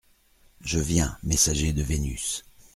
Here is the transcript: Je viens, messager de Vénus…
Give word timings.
Je 0.61 0.79
viens, 0.79 1.15
messager 1.21 1.73
de 1.73 1.83
Vénus… 1.83 2.43